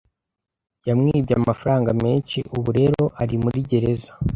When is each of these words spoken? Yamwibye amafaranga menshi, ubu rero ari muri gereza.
Yamwibye 0.87 1.33
amafaranga 1.41 1.89
menshi, 2.03 2.37
ubu 2.57 2.69
rero 2.79 3.03
ari 3.21 3.35
muri 3.43 3.59
gereza. 3.69 4.11